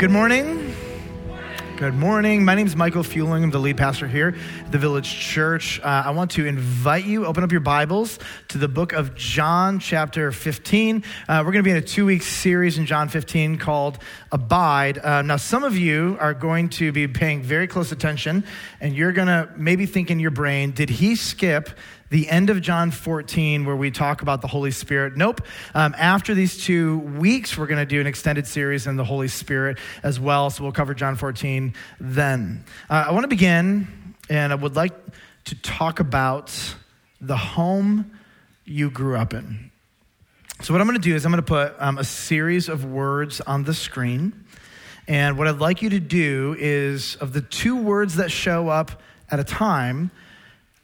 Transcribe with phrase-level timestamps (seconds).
[0.00, 0.74] Good morning.
[1.76, 2.42] Good morning.
[2.42, 3.44] My name is Michael Fueling.
[3.44, 4.34] I'm the lead pastor here
[4.64, 5.78] at the Village Church.
[5.78, 8.18] Uh, I want to invite you, open up your Bibles
[8.48, 11.04] to the book of John, chapter 15.
[11.28, 13.98] Uh, we're going to be in a two week series in John 15 called
[14.32, 14.96] Abide.
[14.96, 18.44] Uh, now, some of you are going to be paying very close attention,
[18.80, 21.68] and you're going to maybe think in your brain, did he skip
[22.10, 25.16] the end of John 14, where we talk about the Holy Spirit.
[25.16, 25.40] Nope.
[25.74, 29.28] Um, after these two weeks, we're going to do an extended series on the Holy
[29.28, 30.50] Spirit as well.
[30.50, 32.64] So we'll cover John 14 then.
[32.90, 34.92] Uh, I want to begin, and I would like
[35.46, 36.52] to talk about
[37.20, 38.18] the home
[38.64, 39.70] you grew up in.
[40.62, 42.84] So, what I'm going to do is I'm going to put um, a series of
[42.84, 44.44] words on the screen.
[45.08, 49.00] And what I'd like you to do is, of the two words that show up
[49.30, 50.10] at a time,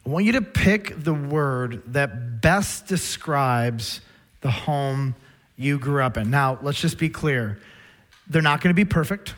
[0.07, 4.01] I want you to pick the word that best describes
[4.41, 5.17] the home
[5.57, 6.31] you grew up in.
[6.31, 7.59] Now, let's just be clear.
[8.29, 9.35] They're not going to be perfect,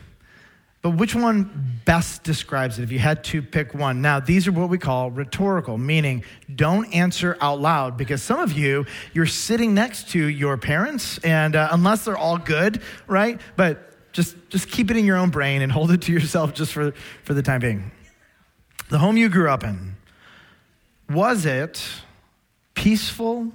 [0.83, 4.03] but which one best describes it if you had to pick one?
[4.03, 8.53] Now, these are what we call rhetorical, meaning don't answer out loud because some of
[8.53, 13.41] you, you're sitting next to your parents, and uh, unless they're all good, right?
[13.55, 16.73] But just, just keep it in your own brain and hold it to yourself just
[16.73, 17.91] for, for the time being.
[18.89, 19.88] The home you grew up in
[21.09, 21.83] was it
[22.75, 23.51] peaceful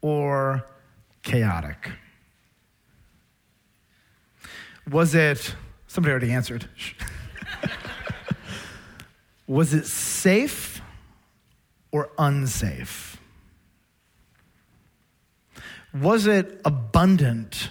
[0.00, 0.64] or
[1.22, 1.90] chaotic?
[4.90, 5.54] Was it,
[5.86, 6.68] somebody already answered.
[9.46, 10.80] was it safe
[11.90, 13.20] or unsafe?
[15.92, 17.70] Was it abundant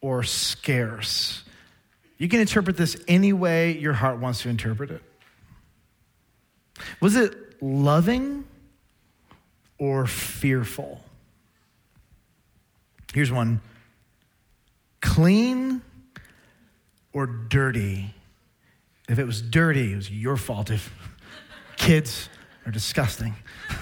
[0.00, 1.42] or scarce?
[2.18, 5.02] You can interpret this any way your heart wants to interpret it.
[7.00, 8.44] Was it loving
[9.78, 11.00] or fearful?
[13.14, 13.60] Here's one
[15.00, 15.82] clean
[17.12, 18.14] or dirty?
[19.08, 20.70] If it was dirty, it was your fault.
[20.70, 20.92] If
[21.76, 22.28] kids
[22.66, 23.34] are disgusting.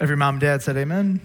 [0.00, 1.20] Every mom and dad said amen.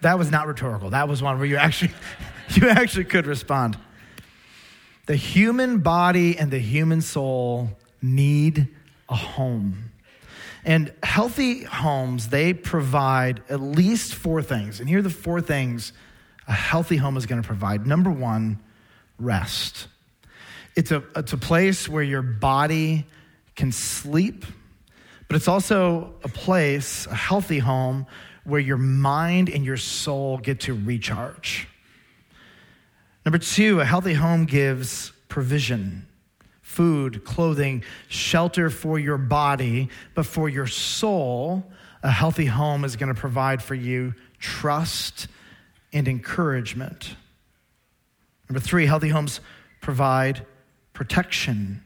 [0.00, 0.90] That was not rhetorical.
[0.90, 1.92] That was one where you actually
[2.50, 3.78] you actually could respond.
[5.06, 7.70] The human body and the human soul
[8.02, 8.73] need
[9.08, 9.90] a home.
[10.64, 14.80] And healthy homes, they provide at least four things.
[14.80, 15.92] And here are the four things
[16.46, 17.86] a healthy home is going to provide.
[17.86, 18.58] Number one,
[19.18, 19.88] rest.
[20.76, 23.06] It's a, it's a place where your body
[23.56, 24.44] can sleep,
[25.28, 28.06] but it's also a place, a healthy home,
[28.44, 31.66] where your mind and your soul get to recharge.
[33.24, 36.06] Number two, a healthy home gives provision
[36.64, 41.62] food, clothing, shelter for your body, but for your soul,
[42.02, 45.28] a healthy home is going to provide for you trust
[45.92, 47.16] and encouragement.
[48.48, 49.40] Number three, healthy homes
[49.82, 50.46] provide
[50.94, 51.84] protection.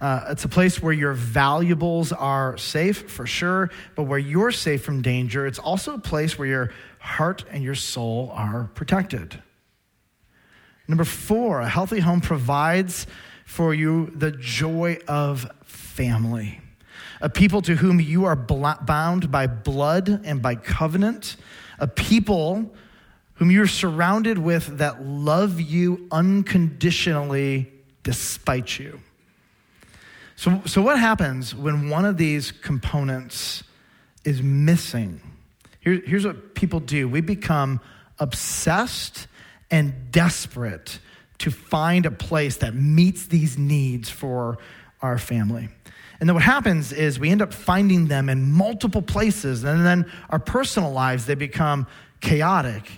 [0.00, 4.84] Uh, it's a place where your valuables are safe for sure, but where you're safe
[4.84, 5.46] from danger.
[5.46, 9.40] It's also a place where your heart and your soul are protected.
[10.88, 13.06] Number four, a healthy home provides
[13.46, 16.60] for you the joy of family,
[17.22, 21.36] a people to whom you are bound by blood and by covenant,
[21.78, 22.74] a people
[23.34, 29.00] whom you're surrounded with that love you unconditionally despite you.
[30.34, 33.62] So, so what happens when one of these components
[34.24, 35.20] is missing?
[35.80, 37.80] Here, here's what people do we become
[38.18, 39.28] obsessed
[39.70, 40.98] and desperate
[41.38, 44.58] to find a place that meets these needs for
[45.02, 45.68] our family.
[46.18, 50.10] And then what happens is we end up finding them in multiple places, and then
[50.30, 51.86] our personal lives, they become
[52.20, 52.90] chaotic,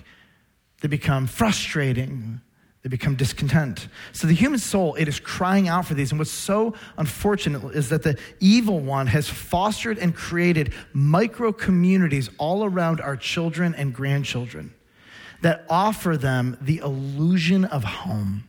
[0.81, 2.39] they become frustrating,
[2.81, 3.89] they become discontent.
[4.13, 6.11] So the human soul, it is crying out for these.
[6.11, 12.29] And what's so unfortunate is that the evil one has fostered and created micro communities
[12.37, 14.73] all around our children and grandchildren
[15.41, 18.45] that offer them the illusion of home.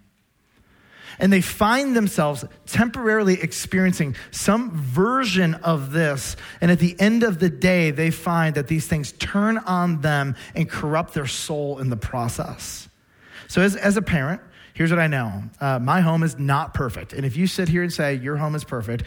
[1.19, 6.35] And they find themselves temporarily experiencing some version of this.
[6.63, 10.35] And at the end of the day, they find that these things turn on them
[10.55, 12.89] and corrupt their soul in the process.
[13.49, 14.41] So, as, as a parent,
[14.73, 17.13] here's what I know uh, my home is not perfect.
[17.13, 19.05] And if you sit here and say your home is perfect,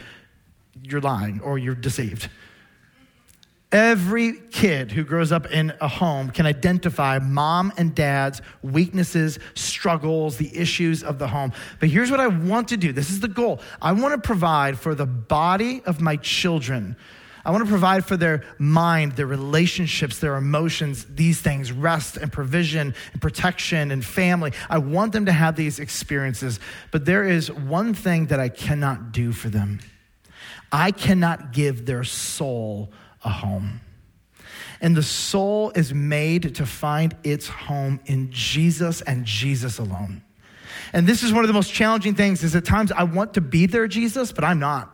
[0.83, 2.29] you're lying or you're deceived.
[3.73, 10.37] Every kid who grows up in a home can identify mom and dad's weaknesses, struggles,
[10.37, 11.51] the issues of the home.
[11.81, 13.59] But here's what I want to do this is the goal.
[13.81, 16.95] I want to provide for the body of my children
[17.45, 22.31] I want to provide for their mind, their relationships, their emotions, these things rest and
[22.31, 24.53] provision and protection and family.
[24.69, 26.61] I want them to have these experiences.
[26.91, 29.79] But there is one thing that I cannot do for them
[30.71, 32.91] I cannot give their soul
[33.23, 33.81] a home.
[34.81, 40.23] And the soul is made to find its home in Jesus and Jesus alone.
[40.91, 43.41] And this is one of the most challenging things is at times I want to
[43.41, 44.92] be there, Jesus, but I'm not.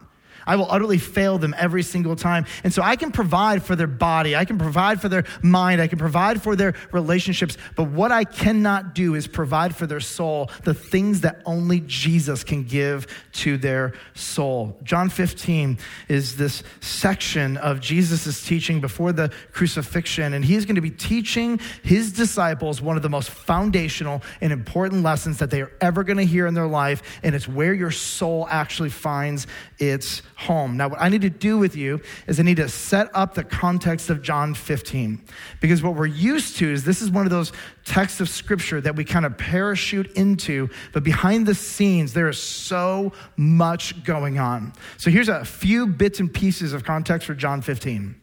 [0.50, 2.48] I will utterly fail them every single time.
[2.64, 5.86] And so I can provide for their body, I can provide for their mind, I
[5.86, 7.56] can provide for their relationships.
[7.76, 12.44] But what I cannot do is provide for their soul the things that only Jesus
[12.44, 14.76] can give to their soul.
[14.82, 20.82] John 15 is this section of Jesus' teaching before the crucifixion, and he's going to
[20.82, 25.72] be teaching his disciples one of the most foundational and important lessons that they are
[25.80, 29.46] ever going to hear in their life, and it's where your soul actually finds
[29.78, 30.78] its home.
[30.78, 33.44] Now, what I need to do with you is I need to set up the
[33.44, 35.22] context of John 15.
[35.60, 37.52] Because what we're used to is this is one of those
[37.84, 42.42] texts of scripture that we kind of parachute into, but behind the scenes, there is
[42.42, 44.72] so much going on.
[44.98, 48.16] So here's a few bits and pieces of context for John 15.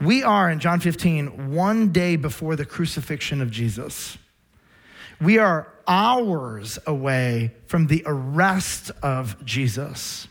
[0.00, 4.16] We are in John 15, one day before the crucifixion of Jesus.
[5.20, 10.28] We are hours away from the arrest of Jesus.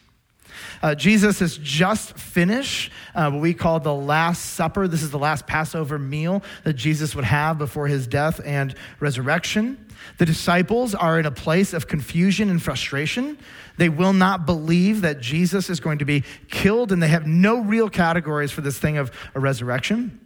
[0.81, 4.87] Uh, Jesus has just finished uh, what we call the Last Supper.
[4.87, 9.87] This is the last Passover meal that Jesus would have before his death and resurrection.
[10.17, 13.37] The disciples are in a place of confusion and frustration.
[13.77, 17.61] They will not believe that Jesus is going to be killed, and they have no
[17.61, 20.19] real categories for this thing of a resurrection.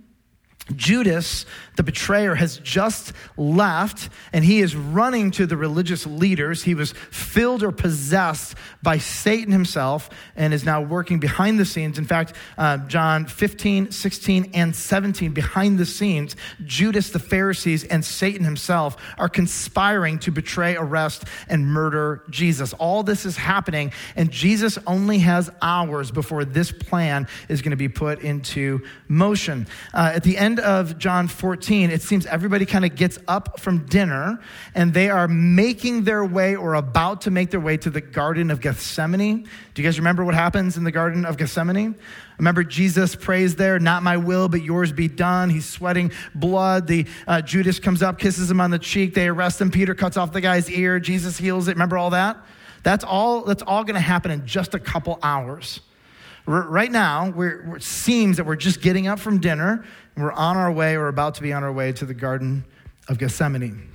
[0.75, 6.63] Judas, the betrayer, has just left and he is running to the religious leaders.
[6.63, 11.97] He was filled or possessed by Satan himself and is now working behind the scenes.
[11.97, 18.03] In fact, uh, John 15, 16, and 17, behind the scenes, Judas, the Pharisees, and
[18.03, 22.73] Satan himself are conspiring to betray, arrest, and murder Jesus.
[22.73, 27.77] All this is happening, and Jesus only has hours before this plan is going to
[27.77, 29.67] be put into motion.
[29.93, 33.85] Uh, at the end of John 14, it seems everybody kind of gets up from
[33.85, 34.39] dinner
[34.73, 38.51] and they are making their way or about to make their way to the Garden
[38.51, 39.47] of Gethsemane.
[39.73, 41.95] Do you guys remember what happens in the Garden of Gethsemane?
[42.37, 45.49] Remember, Jesus prays there, not my will, but yours be done.
[45.49, 46.87] He's sweating blood.
[46.87, 49.13] The uh, Judas comes up, kisses him on the cheek.
[49.13, 49.71] They arrest him.
[49.71, 50.99] Peter cuts off the guy's ear.
[50.99, 51.71] Jesus heals it.
[51.71, 52.37] Remember all that?
[52.83, 55.79] That's all, that's all going to happen in just a couple hours.
[56.47, 59.83] Right now, it seems that we're just getting up from dinner
[60.17, 62.65] we're on our way, or about to be on our way to the Garden
[63.07, 63.89] of Gethsemane.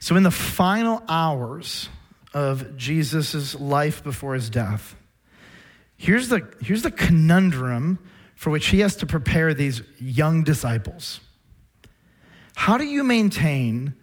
[0.00, 1.88] So, in the final hours
[2.34, 4.96] of Jesus' life before his death,
[5.96, 7.98] here's the, here's the conundrum
[8.34, 11.20] for which he has to prepare these young disciples.
[12.56, 13.94] How do you maintain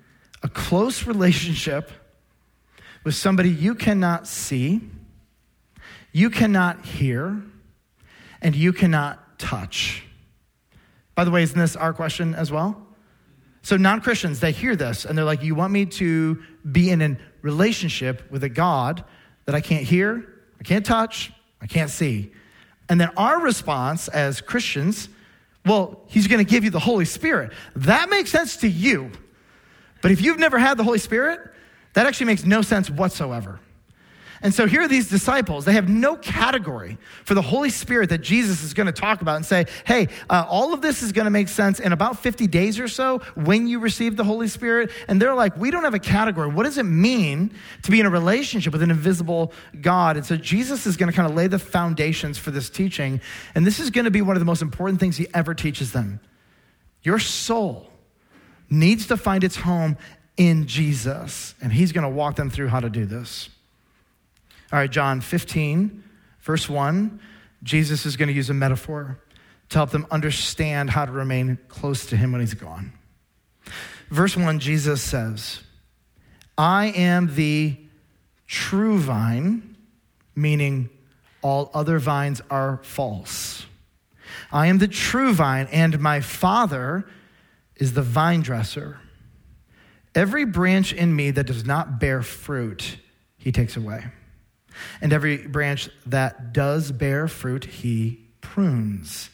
[0.42, 1.92] a close relationship
[3.04, 4.82] with somebody you cannot see,
[6.14, 7.42] you cannot hear,
[8.42, 10.06] and you cannot touch?
[11.20, 12.82] By the way, isn't this our question as well?
[13.62, 17.02] So, non Christians, they hear this and they're like, You want me to be in
[17.02, 19.04] a relationship with a God
[19.44, 20.26] that I can't hear,
[20.62, 22.32] I can't touch, I can't see.
[22.88, 25.10] And then our response as Christians,
[25.66, 27.52] well, He's going to give you the Holy Spirit.
[27.76, 29.12] That makes sense to you.
[30.02, 31.42] But if you've never had the Holy Spirit,
[31.96, 33.60] that actually makes no sense whatsoever.
[34.42, 35.66] And so here are these disciples.
[35.66, 39.36] They have no category for the Holy Spirit that Jesus is going to talk about
[39.36, 42.48] and say, hey, uh, all of this is going to make sense in about 50
[42.48, 44.92] days or so when you receive the Holy Spirit.
[45.10, 46.48] And they're like, we don't have a category.
[46.48, 47.52] What does it mean
[47.84, 50.16] to be in a relationship with an invisible God?
[50.16, 53.20] And so Jesus is going to kind of lay the foundations for this teaching.
[53.56, 55.92] And this is going to be one of the most important things he ever teaches
[55.92, 56.22] them.
[57.04, 57.90] Your soul
[58.70, 59.98] needs to find its home
[60.38, 61.56] in Jesus.
[61.62, 63.50] And he's going to walk them through how to do this.
[64.72, 66.04] All right, John 15,
[66.42, 67.20] verse 1,
[67.64, 69.20] Jesus is going to use a metaphor
[69.70, 72.94] to help them understand how to remain close to him when he's gone.
[74.10, 75.62] Verse 1, Jesus says,
[76.58, 77.78] I am the
[78.46, 79.76] true vine,
[80.36, 80.90] meaning
[81.42, 83.66] all other vines are false.
[84.52, 87.06] I am the true vine, and my Father
[87.76, 89.00] is the vine dresser.
[90.14, 92.98] Every branch in me that does not bear fruit,
[93.38, 94.06] he takes away.
[95.02, 99.30] And every branch that does bear fruit, he prunes,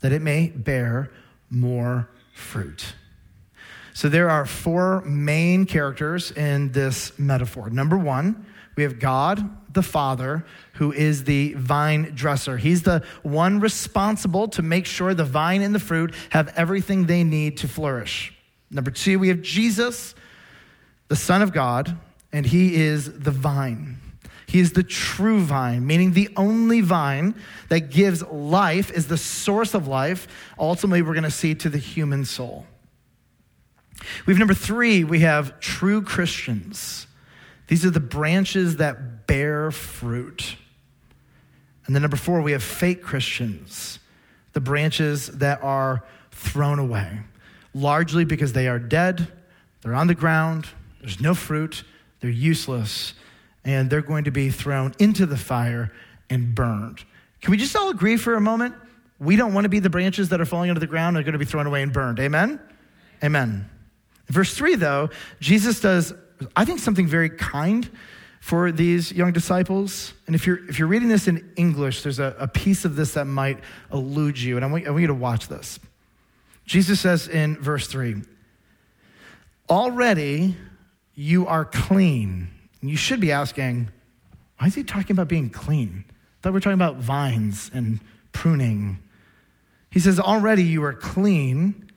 [0.00, 1.10] that it may bear
[1.50, 2.94] more fruit.
[3.94, 7.70] So there are four main characters in this metaphor.
[7.70, 8.44] Number one,
[8.76, 12.58] we have God, the Father, who is the vine dresser.
[12.58, 17.24] He's the one responsible to make sure the vine and the fruit have everything they
[17.24, 18.34] need to flourish.
[18.70, 20.14] Number two, we have Jesus,
[21.08, 21.96] the Son of God,
[22.32, 23.96] and he is the vine.
[24.46, 27.34] He is the true vine, meaning the only vine
[27.68, 30.28] that gives life, is the source of life.
[30.58, 32.66] Ultimately, we're going to see to the human soul.
[34.24, 37.06] We have number three, we have true Christians.
[37.66, 40.56] These are the branches that bear fruit.
[41.86, 43.98] And then number four, we have fake Christians,
[44.52, 47.20] the branches that are thrown away,
[47.74, 49.28] largely because they are dead,
[49.82, 50.66] they're on the ground,
[51.00, 51.84] there's no fruit,
[52.20, 53.14] they're useless,
[53.66, 55.92] and they're going to be thrown into the fire
[56.30, 57.04] and burned.
[57.42, 58.74] Can we just all agree for a moment?
[59.18, 61.26] We don't want to be the branches that are falling into the ground and are
[61.26, 62.20] going to be thrown away and burned.
[62.20, 62.60] Amen?
[63.22, 63.68] Amen.
[64.28, 66.14] verse 3, though, Jesus does,
[66.54, 67.90] I think, something very kind
[68.40, 70.12] for these young disciples.
[70.26, 73.14] And if you're, if you're reading this in English, there's a, a piece of this
[73.14, 73.58] that might
[73.92, 74.56] elude you.
[74.56, 75.80] And I want, I want you to watch this.
[76.66, 78.22] Jesus says in verse 3
[79.68, 80.54] Already
[81.16, 82.48] you are clean.
[82.86, 83.88] And you should be asking,
[84.58, 86.04] why is he talking about being clean?
[86.08, 87.98] I thought we were talking about vines and
[88.30, 89.00] pruning.
[89.90, 91.90] He says, Already you are clean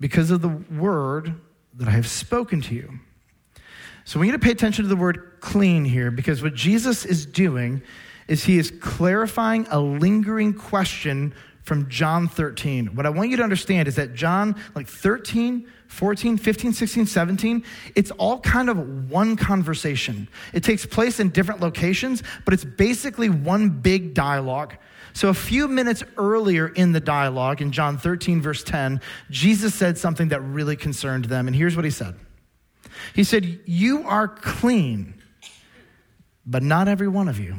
[0.00, 1.34] because of the word
[1.74, 2.98] that I have spoken to you.
[4.06, 7.26] So we need to pay attention to the word clean here because what Jesus is
[7.26, 7.82] doing
[8.26, 12.94] is he is clarifying a lingering question from John 13.
[12.94, 17.64] What I want you to understand is that John, like 13, 14, 15, 16, 17,
[17.94, 20.28] it's all kind of one conversation.
[20.52, 24.76] It takes place in different locations, but it's basically one big dialogue.
[25.14, 29.00] So, a few minutes earlier in the dialogue, in John 13, verse 10,
[29.30, 31.46] Jesus said something that really concerned them.
[31.46, 32.14] And here's what he said
[33.14, 35.14] He said, You are clean,
[36.46, 37.56] but not every one of you.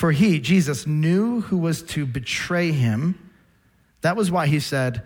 [0.00, 3.18] For he, Jesus, knew who was to betray him.
[4.00, 5.02] That was why he said,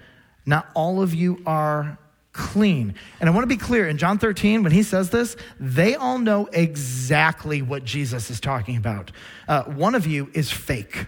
[0.47, 1.99] Not all of you are
[2.33, 2.95] clean.
[3.19, 6.19] And I want to be clear in John 13, when he says this, they all
[6.19, 9.11] know exactly what Jesus is talking about.
[9.49, 11.07] Uh, one of you is fake.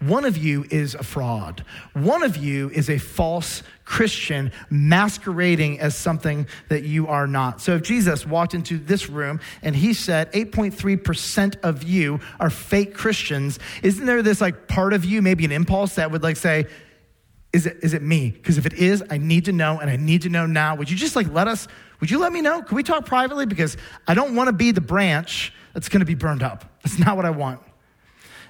[0.00, 1.62] One of you is a fraud.
[1.92, 7.60] One of you is a false Christian masquerading as something that you are not.
[7.60, 12.94] So if Jesus walked into this room and he said 8.3% of you are fake
[12.94, 16.66] Christians, isn't there this like part of you, maybe an impulse that would like say,
[17.52, 18.30] is it, is it me?
[18.30, 20.76] Because if it is, I need to know and I need to know now.
[20.76, 21.68] Would you just like let us,
[22.00, 22.62] would you let me know?
[22.62, 23.44] Can we talk privately?
[23.44, 23.76] Because
[24.08, 26.64] I don't want to be the branch that's going to be burned up.
[26.82, 27.60] That's not what I want.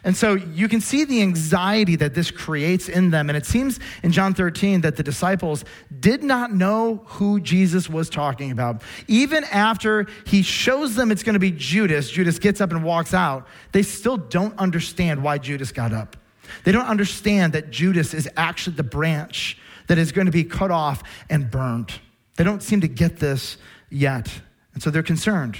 [0.02, 3.28] And so you can see the anxiety that this creates in them.
[3.28, 5.64] And it seems in John 13 that the disciples
[6.00, 8.82] did not know who Jesus was talking about.
[9.08, 13.12] Even after he shows them it's going to be Judas, Judas gets up and walks
[13.12, 16.16] out, they still don't understand why Judas got up.
[16.64, 20.70] They don't understand that Judas is actually the branch that is going to be cut
[20.70, 21.92] off and burned.
[22.36, 23.58] They don't seem to get this
[23.90, 24.30] yet.
[24.72, 25.58] And so they're concerned.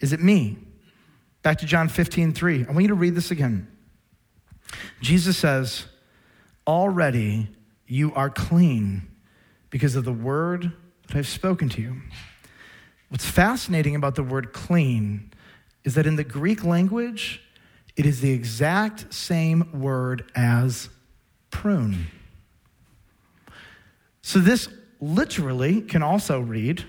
[0.00, 0.58] Is it me?
[1.44, 2.64] Back to John 15, 3.
[2.66, 3.68] I want you to read this again.
[5.02, 5.84] Jesus says,
[6.66, 7.50] Already
[7.86, 9.02] you are clean
[9.68, 10.72] because of the word
[11.06, 11.96] that I've spoken to you.
[13.10, 15.34] What's fascinating about the word clean
[15.84, 17.42] is that in the Greek language,
[17.94, 20.88] it is the exact same word as
[21.50, 22.06] prune.
[24.22, 24.66] So this
[24.98, 26.86] literally can also read,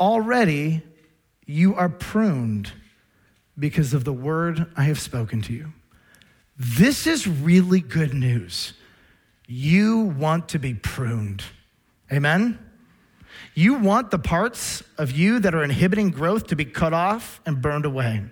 [0.00, 0.82] Already
[1.44, 2.72] you are pruned
[3.58, 5.72] because of the word I have spoken to you.
[6.58, 8.72] This is really good news.
[9.46, 11.42] You want to be pruned.
[12.10, 12.58] Amen?
[13.54, 17.60] You want the parts of you that are inhibiting growth to be cut off and
[17.60, 18.24] burned away.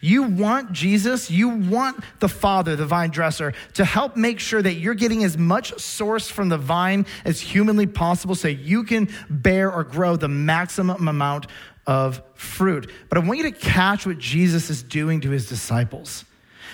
[0.00, 4.74] You want Jesus, you want the Father, the vine dresser, to help make sure that
[4.74, 9.70] you're getting as much source from the vine as humanly possible so you can bear
[9.70, 11.46] or grow the maximum amount
[11.86, 12.90] of fruit.
[13.08, 16.24] But I want you to catch what Jesus is doing to his disciples.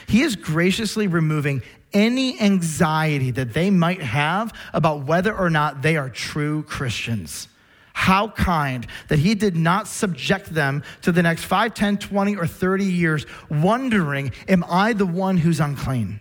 [0.07, 5.97] He is graciously removing any anxiety that they might have about whether or not they
[5.97, 7.49] are true Christians.
[7.93, 12.47] How kind that he did not subject them to the next 5, 10, 20, or
[12.47, 16.21] 30 years wondering, Am I the one who's unclean?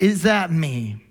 [0.00, 1.03] Is that me?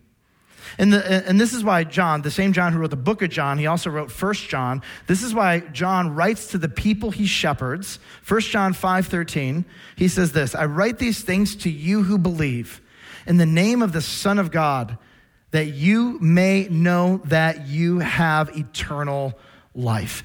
[0.78, 3.30] And, the, and this is why John, the same John who wrote the book of
[3.30, 4.82] John, he also wrote First John.
[5.08, 8.00] This is why John writes to the people he shepherds.
[8.22, 9.66] First John 5:13,
[9.96, 12.82] he says this, I write these things to you who believe
[13.26, 14.98] in the name of the Son of God,
[15.52, 19.38] that you may know that you have eternal
[19.76, 20.24] life.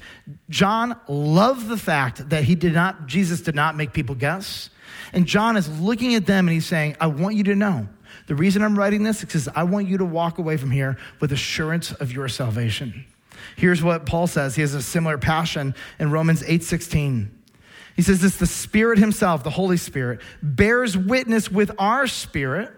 [0.49, 4.69] John loved the fact that he did not, Jesus did not make people guess.
[5.13, 7.87] And John is looking at them and he's saying, I want you to know.
[8.29, 10.99] The reason I'm writing this is because I want you to walk away from here
[11.19, 13.05] with assurance of your salvation.
[13.55, 14.53] Here's what Paul says.
[14.53, 17.31] He has a similar passion in Romans 8:16.
[17.95, 22.71] He says this the Spirit himself, the Holy Spirit, bears witness with our spirit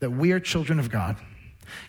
[0.00, 1.16] that we are children of God.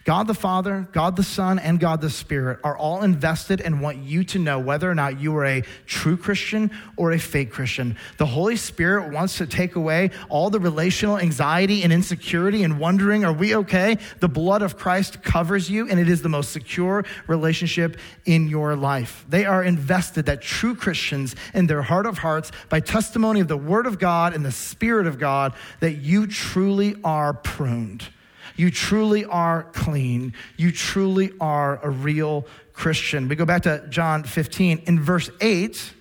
[0.03, 3.97] God the Father, God the Son, and God the Spirit are all invested and want
[3.97, 7.97] you to know whether or not you are a true Christian or a fake Christian.
[8.17, 13.25] The Holy Spirit wants to take away all the relational anxiety and insecurity and wondering,
[13.25, 13.97] are we okay?
[14.19, 18.75] The blood of Christ covers you, and it is the most secure relationship in your
[18.75, 19.25] life.
[19.29, 23.57] They are invested that true Christians, in their heart of hearts, by testimony of the
[23.57, 28.07] Word of God and the Spirit of God, that you truly are pruned
[28.55, 30.33] you truly are clean.
[30.57, 33.27] You truly are a real Christian.
[33.27, 34.83] We go back to John 15.
[34.85, 35.93] In verse 8,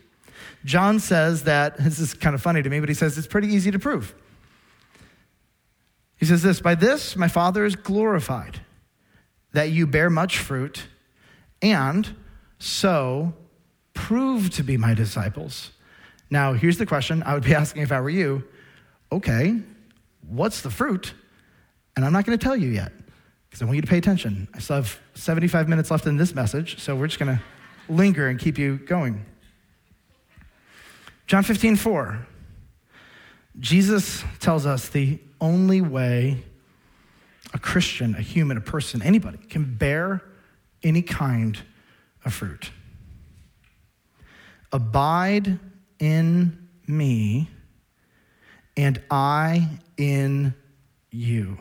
[0.65, 3.49] John says that, this is kind of funny to me, but he says it's pretty
[3.49, 4.15] easy to prove.
[6.17, 8.61] He says this By this my Father is glorified,
[9.53, 10.87] that you bear much fruit,
[11.61, 12.15] and
[12.59, 13.35] so
[13.93, 15.71] prove to be my disciples.
[16.31, 18.45] Now, here's the question I would be asking if I were you.
[19.13, 19.61] Okay,
[20.27, 21.15] what's the fruit?
[21.97, 22.93] And I'm not going to tell you yet
[23.49, 24.49] because I want you to pay attention.
[24.55, 27.43] I still have 75 minutes left in this message, so we're just going to
[27.89, 29.25] linger and keep you going.
[31.27, 32.27] John 15, 4.
[33.61, 36.43] Jesus tells us the only way
[37.53, 40.23] a Christian, a human, a person, anybody can bear
[40.83, 41.59] any kind
[42.25, 42.71] of fruit.
[44.73, 45.61] Abide
[46.01, 47.49] in me,
[48.77, 50.53] and I in
[51.13, 51.59] you.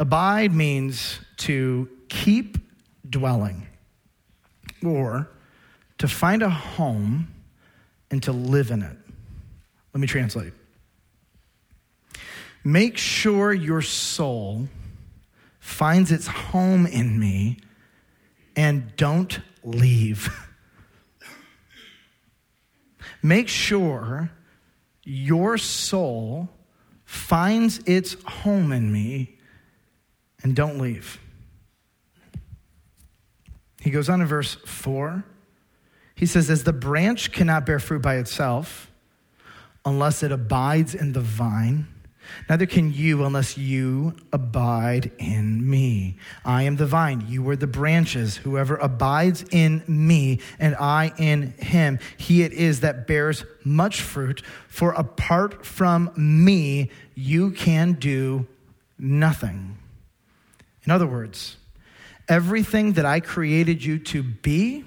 [0.00, 2.56] Abide means to keep
[3.08, 3.66] dwelling
[4.82, 5.28] or
[5.98, 7.28] to find a home
[8.10, 8.96] and to live in it.
[9.92, 10.54] Let me translate.
[12.64, 14.68] Make sure your soul
[15.58, 17.58] finds its home in me
[18.56, 20.34] and don't leave.
[23.22, 24.30] Make sure
[25.04, 26.48] your soul
[27.04, 29.36] finds its home in me
[30.42, 31.18] and don't leave.
[33.80, 35.24] He goes on in verse 4.
[36.14, 38.90] He says, As the branch cannot bear fruit by itself
[39.84, 41.86] unless it abides in the vine,
[42.48, 46.18] neither can you unless you abide in me.
[46.44, 48.36] I am the vine, you are the branches.
[48.36, 54.42] Whoever abides in me and I in him, he it is that bears much fruit.
[54.68, 58.46] For apart from me, you can do
[58.98, 59.79] nothing.
[60.90, 61.56] In other words,
[62.28, 64.84] everything that I created you to be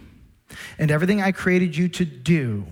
[0.77, 2.65] and everything I created you to do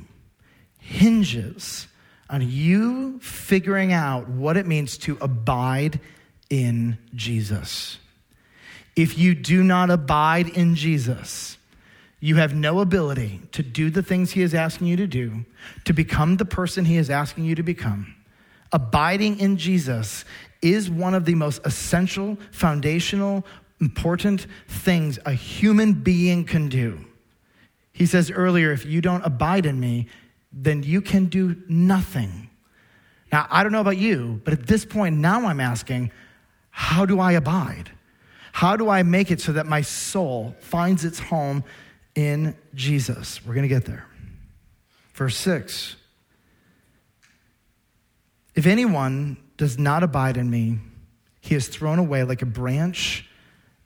[0.80, 1.88] hinges
[2.30, 6.02] on you figuring out what it means to abide
[6.50, 8.00] in Jesus.
[8.98, 11.58] If you do not abide in Jesus,
[12.20, 15.46] you have no ability to do the things He is asking you to do,
[15.86, 18.14] to become the person He is asking you to become.
[18.74, 20.26] Abiding in Jesus
[20.62, 23.46] is one of the most essential, foundational,
[23.80, 27.04] important things a human being can do.
[27.94, 30.08] He says earlier, if you don't abide in me,
[30.52, 32.50] then you can do nothing.
[33.32, 36.12] Now, I don't know about you, but at this point, now I'm asking,
[36.70, 37.92] how do I abide?
[38.52, 41.64] How do I make it so that my soul finds its home
[42.16, 43.46] in Jesus?
[43.46, 44.06] We're going to get there.
[45.14, 45.96] Verse 6
[48.56, 50.80] If anyone does not abide in me,
[51.40, 53.30] he is thrown away like a branch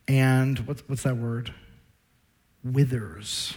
[0.07, 1.53] and what's, what's that word?
[2.63, 3.53] Withers.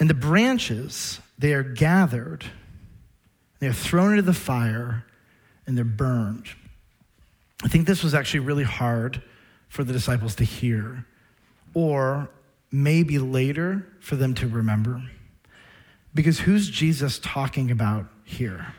[0.00, 2.46] And the branches, they are gathered,
[3.58, 5.04] they are thrown into the fire,
[5.66, 6.46] and they're burned.
[7.62, 9.20] I think this was actually really hard
[9.68, 11.04] for the disciples to hear,
[11.74, 12.30] or
[12.70, 15.02] maybe later for them to remember.
[16.14, 18.72] Because who's Jesus talking about here?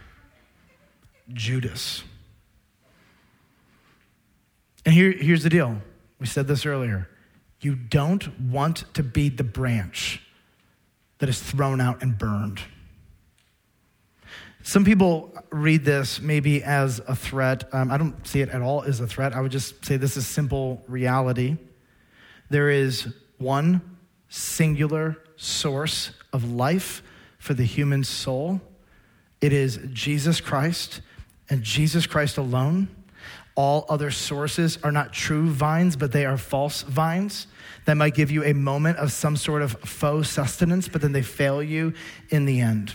[1.32, 2.04] Judas.
[4.86, 5.82] And here, here's the deal
[6.20, 7.10] we said this earlier.
[7.62, 10.22] You don't want to be the branch
[11.20, 12.60] that is thrown out and burned.
[14.64, 17.66] Some people read this maybe as a threat.
[17.74, 19.34] Um, I don't see it at all as a threat.
[19.34, 21.58] I would just say this is simple reality.
[22.50, 23.82] There is one
[24.30, 27.04] singular source of life
[27.38, 28.62] for the human soul.
[29.42, 31.02] It is Jesus Christ
[31.50, 32.88] and Jesus Christ alone.
[33.56, 37.48] All other sources are not true vines, but they are false vines
[37.86, 41.22] that might give you a moment of some sort of faux sustenance, but then they
[41.22, 41.94] fail you
[42.30, 42.94] in the end.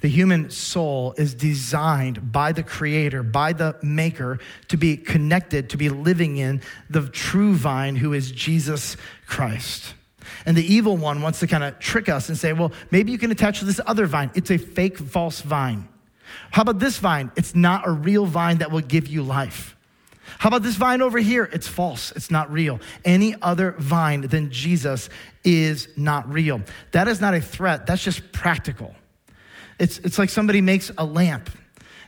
[0.00, 4.38] The human soul is designed by the creator, by the maker,
[4.68, 9.94] to be connected, to be living in the true vine who is Jesus Christ.
[10.46, 13.18] And the evil one wants to kind of trick us and say, well, maybe you
[13.18, 14.30] can attach to this other vine.
[14.34, 15.88] It's a fake, false vine.
[16.50, 17.30] How about this vine?
[17.36, 19.76] It's not a real vine that will give you life.
[20.38, 21.48] How about this vine over here?
[21.52, 22.12] It's false.
[22.12, 22.80] It's not real.
[23.04, 25.08] Any other vine than Jesus
[25.44, 26.62] is not real.
[26.92, 27.86] That is not a threat.
[27.86, 28.94] That's just practical.
[29.78, 31.50] It's, it's like somebody makes a lamp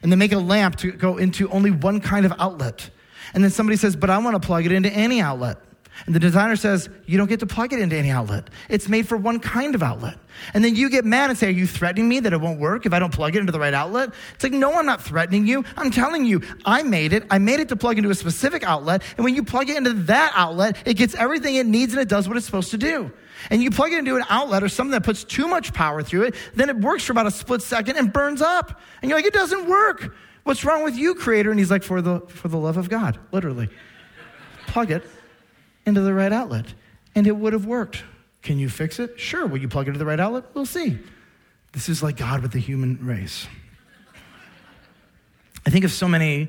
[0.02, 2.90] and they make a lamp to go into only one kind of outlet.
[3.34, 5.58] And then somebody says, but I want to plug it into any outlet.
[6.06, 8.50] And the designer says, You don't get to plug it into any outlet.
[8.68, 10.18] It's made for one kind of outlet.
[10.54, 12.86] And then you get mad and say, Are you threatening me that it won't work
[12.86, 14.12] if I don't plug it into the right outlet?
[14.34, 15.64] It's like, No, I'm not threatening you.
[15.76, 17.24] I'm telling you, I made it.
[17.30, 19.02] I made it to plug into a specific outlet.
[19.16, 22.08] And when you plug it into that outlet, it gets everything it needs and it
[22.08, 23.12] does what it's supposed to do.
[23.50, 26.22] And you plug it into an outlet or something that puts too much power through
[26.22, 28.80] it, then it works for about a split second and burns up.
[29.02, 30.14] And you're like, It doesn't work.
[30.44, 31.50] What's wrong with you, creator?
[31.50, 33.68] And he's like, For the, for the love of God, literally.
[34.66, 35.04] Plug it
[35.86, 36.66] into the right outlet,
[37.14, 38.04] and it would have worked.
[38.42, 39.18] Can you fix it?
[39.18, 39.46] Sure.
[39.46, 40.44] Will you plug it to the right outlet?
[40.54, 40.98] We'll see.
[41.72, 43.46] This is like God with the human race.
[45.64, 46.48] I think of so many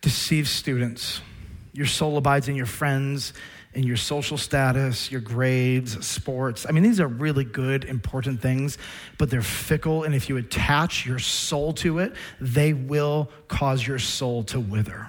[0.00, 1.20] deceived students.
[1.72, 3.32] Your soul abides in your friends,
[3.74, 6.66] in your social status, your grades, sports.
[6.68, 8.76] I mean, these are really good, important things,
[9.18, 10.02] but they're fickle.
[10.02, 15.08] And if you attach your soul to it, they will cause your soul to wither.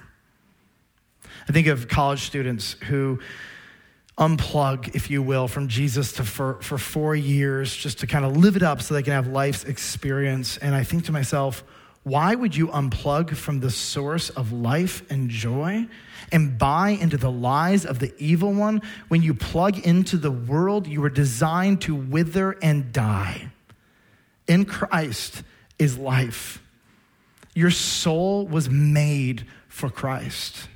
[1.48, 3.18] I think of college students who
[4.18, 8.36] unplug, if you will, from Jesus to for, for four years just to kind of
[8.36, 10.58] live it up so they can have life's experience.
[10.58, 11.64] And I think to myself,
[12.04, 15.86] why would you unplug from the source of life and joy
[16.32, 20.86] and buy into the lies of the evil one when you plug into the world
[20.86, 23.50] you were designed to wither and die?
[24.48, 25.42] In Christ
[25.78, 26.60] is life.
[27.54, 30.68] Your soul was made for Christ.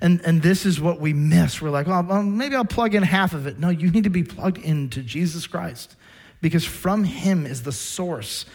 [0.00, 1.60] And, and this is what we miss.
[1.60, 3.58] We're like, well, well, maybe I'll plug in half of it.
[3.58, 5.96] No, you need to be plugged into Jesus Christ
[6.40, 8.46] because from him is the source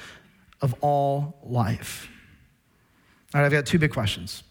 [0.61, 2.09] of all life.
[3.33, 4.43] All right, I've got two big questions.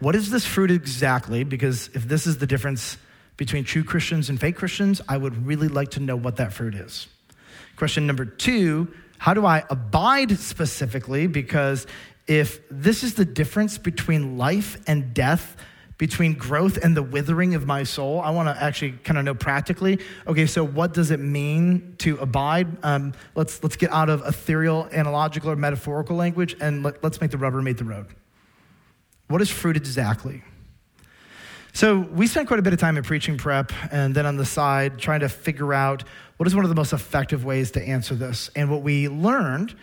[0.00, 1.42] What is this fruit exactly?
[1.42, 2.96] Because if this is the difference
[3.36, 6.74] between true Christians and fake Christians, I would really like to know what that fruit
[6.74, 7.08] is.
[7.76, 11.26] Question number two how do I abide specifically?
[11.26, 11.88] Because
[12.28, 15.56] if this is the difference between life and death,
[15.96, 19.34] between growth and the withering of my soul, I want to actually kind of know
[19.34, 19.98] practically.
[20.28, 22.68] Okay, so what does it mean to abide?
[22.84, 27.32] Um, let's let's get out of ethereal, analogical, or metaphorical language, and let, let's make
[27.32, 28.06] the rubber meet the road.
[29.26, 30.44] What is fruit exactly?
[31.72, 34.46] So we spent quite a bit of time in preaching prep, and then on the
[34.46, 36.04] side trying to figure out
[36.36, 38.50] what is one of the most effective ways to answer this.
[38.54, 39.74] And what we learned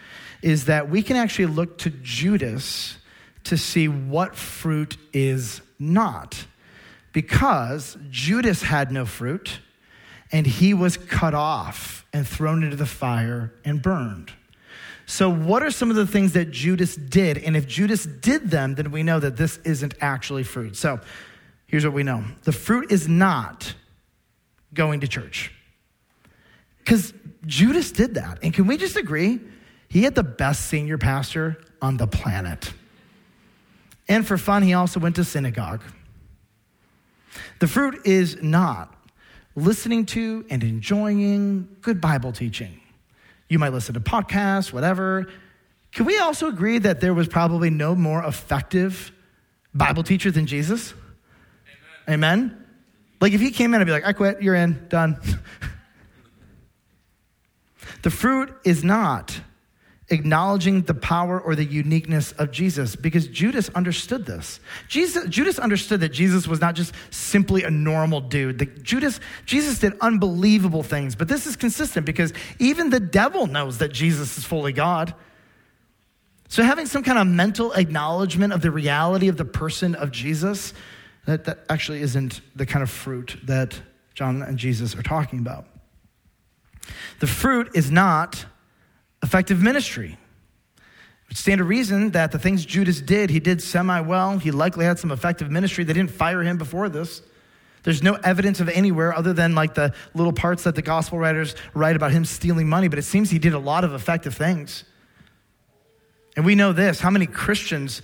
[0.46, 2.98] is that we can actually look to Judas
[3.46, 6.46] to see what fruit is not.
[7.14, 9.60] Because Judas had no fruit,
[10.32, 14.32] and he was cut off and thrown into the fire and burned.
[15.08, 17.40] So, what are some of the things that Judas did?
[17.40, 20.76] And if Judas did them, then we know that this isn't actually fruit.
[20.76, 21.00] So,
[21.66, 23.74] here's what we know the fruit is not
[24.76, 25.52] going to church.
[26.80, 27.14] Because
[27.48, 28.40] Judas did that.
[28.44, 29.40] And can we just agree?
[29.96, 32.74] He had the best senior pastor on the planet.
[34.10, 35.82] And for fun, he also went to synagogue.
[37.60, 38.94] The fruit is not
[39.56, 42.82] listening to and enjoying good Bible teaching.
[43.48, 45.28] You might listen to podcasts, whatever.
[45.94, 49.14] Can we also agree that there was probably no more effective
[49.74, 50.94] Bible teacher than Jesus?
[52.10, 52.40] Amen.
[52.50, 52.66] Amen?
[53.22, 55.22] Like if he came in, I'd be like, I quit, you're in, done.
[58.02, 59.40] the fruit is not
[60.10, 64.60] acknowledging the power or the uniqueness of Jesus because Judas understood this.
[64.88, 68.60] Jesus, Judas understood that Jesus was not just simply a normal dude.
[68.60, 73.80] The, Judas, Jesus did unbelievable things, but this is consistent because even the devil knows
[73.80, 75.16] that Jesus is fully God.
[76.50, 80.74] So having some kind of mental acknowledgement of the reality of the person of Jesus,
[81.26, 83.82] that, that actually isn't the kind of fruit that
[84.14, 85.66] John and Jesus are talking about.
[87.20, 88.46] The fruit is not
[89.26, 90.18] effective ministry.
[91.34, 94.38] Stand to reason that the things Judas did, he did semi well.
[94.38, 95.84] He likely had some effective ministry.
[95.84, 97.24] They didn't fire him before this.
[97.82, 101.56] There's no evidence of anywhere other than like the little parts that the gospel writers
[101.74, 104.84] write about him stealing money, but it seems he did a lot of effective things.
[106.36, 108.04] And we know this how many Christians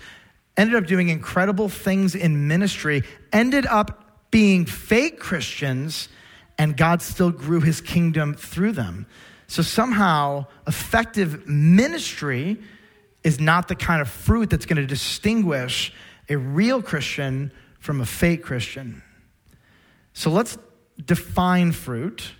[0.58, 6.10] ended up doing incredible things in ministry, ended up being fake Christians,
[6.58, 9.06] and God still grew his kingdom through them.
[9.52, 12.58] So somehow, effective ministry
[13.22, 15.92] is not the kind of fruit that's going to distinguish
[16.30, 19.04] a real Christian from a fake Christian.
[20.14, 20.58] So let's
[21.04, 22.32] define fruit,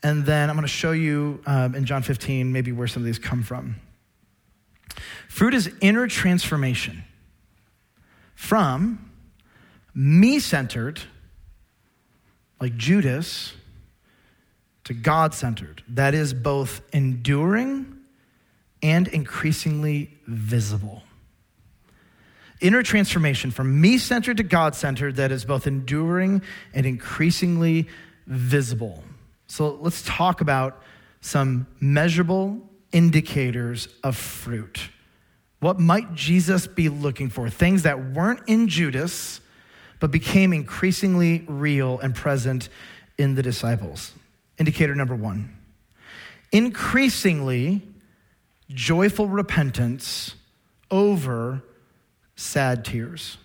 [0.00, 3.06] and then I'm going to show you um, in John 15 maybe where some of
[3.06, 3.74] these come from.
[5.26, 7.02] Fruit is inner transformation
[8.36, 9.10] from
[9.92, 11.00] me centered,
[12.60, 13.54] like Judas,
[14.84, 15.82] to God centered.
[15.88, 17.98] That is both enduring
[18.82, 21.02] and increasingly visible.
[22.60, 26.42] Inner transformation from me centered to God centered that is both enduring
[26.72, 27.88] and increasingly
[28.26, 29.02] visible.
[29.46, 30.82] So let's talk about
[31.20, 32.60] some measurable
[32.92, 34.80] indicators of fruit.
[35.60, 37.48] What might Jesus be looking for?
[37.48, 39.40] Things that weren't in Judas,
[39.98, 42.68] but became increasingly real and present
[43.16, 44.12] in the disciples.
[44.58, 45.56] Indicator number one
[46.52, 47.82] increasingly
[48.70, 50.36] joyful repentance
[50.90, 51.62] over
[52.36, 53.36] sad tears.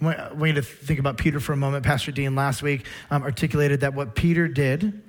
[0.00, 1.84] I want you to think about Peter for a moment.
[1.84, 5.02] Pastor Dean last week um, articulated that what Peter did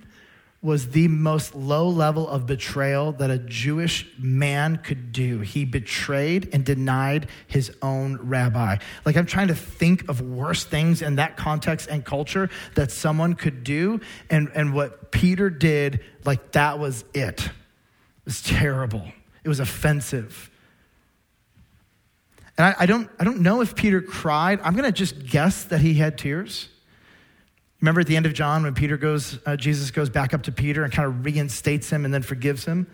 [0.62, 5.40] was the most low level of betrayal that a Jewish man could do.
[5.40, 8.78] He betrayed and denied his own rabbi.
[9.06, 13.36] Like, I'm trying to think of worse things in that context and culture that someone
[13.36, 14.02] could do.
[14.32, 17.46] And, and what Peter did, like, that was it.
[17.46, 17.52] It
[18.26, 19.06] was terrible,
[19.44, 20.50] it was offensive.
[22.58, 24.60] And I, I don't, I don't know if Peter cried.
[24.64, 26.70] I'm going to just guess that he had tears.
[27.82, 30.52] Remember at the end of John when Peter goes, uh, Jesus goes back up to
[30.52, 32.88] Peter and kind of reinstates him and then forgives him?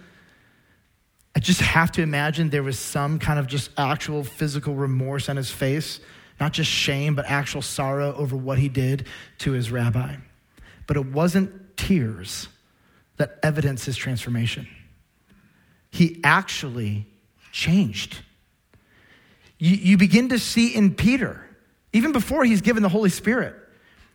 [1.35, 5.37] I just have to imagine there was some kind of just actual physical remorse on
[5.37, 5.99] his face,
[6.39, 9.07] not just shame, but actual sorrow over what he did
[9.39, 10.15] to his rabbi.
[10.85, 12.49] But it wasn't tears
[13.17, 14.67] that evidenced his transformation.
[15.89, 17.07] He actually
[17.51, 18.17] changed.
[19.57, 21.43] You, you begin to see in Peter,
[21.93, 23.55] even before he's given the Holy Spirit,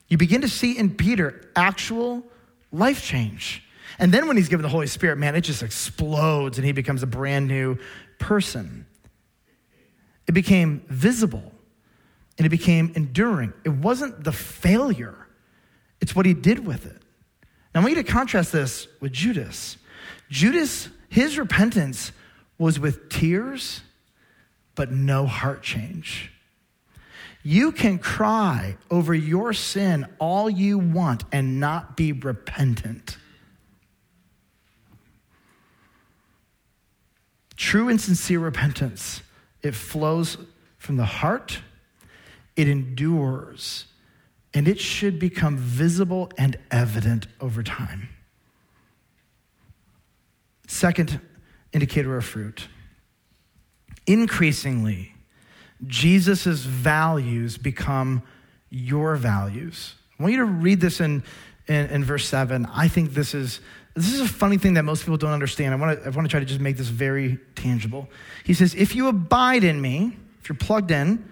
[0.08, 2.24] you begin to see in Peter actual
[2.72, 3.62] life change.
[3.98, 7.02] And then when he's given the Holy Spirit, man, it just explodes and he becomes
[7.02, 7.78] a brand new
[8.18, 8.86] person.
[10.26, 11.52] It became visible
[12.36, 13.52] and it became enduring.
[13.64, 15.26] It wasn't the failure,
[16.00, 17.02] it's what he did with it.
[17.74, 19.76] Now, I want you to contrast this with Judas.
[20.30, 22.12] Judas, his repentance
[22.56, 23.82] was with tears,
[24.74, 26.32] but no heart change.
[27.42, 33.16] You can cry over your sin all you want and not be repentant.
[37.56, 39.22] True and sincere repentance,
[39.62, 40.36] it flows
[40.78, 41.60] from the heart,
[42.56, 43.86] it endures,
[44.54, 48.08] and it should become visible and evident over time.
[50.66, 51.20] Second
[51.72, 52.68] indicator of fruit
[54.06, 55.14] increasingly
[55.86, 58.22] Jesus' values become
[58.70, 59.94] your values.
[60.18, 61.22] I want you to read this in,
[61.66, 62.66] in, in, verse 7.
[62.66, 63.60] I think this is,
[63.94, 65.72] this is a funny thing that most people don't understand.
[65.72, 68.08] I want, to, I want to try to just make this very tangible.
[68.44, 71.24] He says, If you abide in me, if you're plugged in,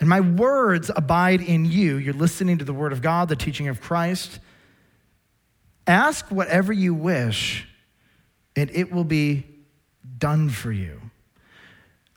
[0.00, 3.68] and my words abide in you, you're listening to the word of God, the teaching
[3.68, 4.40] of Christ,
[5.86, 7.66] ask whatever you wish,
[8.56, 9.46] and it will be
[10.18, 11.00] done for you.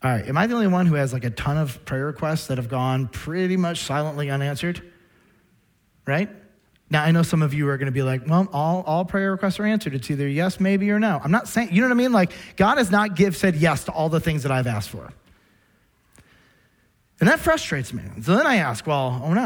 [0.04, 2.48] All right, am I the only one who has like a ton of prayer requests
[2.48, 4.82] that have gone pretty much silently unanswered?
[6.06, 6.30] Right?
[6.90, 9.32] Now, I know some of you are going to be like, well, all, all prayer
[9.32, 9.94] requests are answered.
[9.94, 11.20] It's either yes, maybe, or no.
[11.22, 12.14] I'm not saying, you know what I mean?
[12.14, 15.12] Like, God has not give, said yes to all the things that I've asked for.
[17.20, 18.04] And that frustrates me.
[18.22, 19.46] So then I ask, well, oh no,